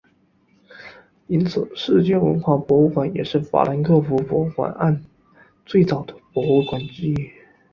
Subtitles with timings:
[1.27, 4.99] 因此世界文化博物馆也是法兰克福博物馆岸
[5.63, 7.15] 最早的博物馆之一。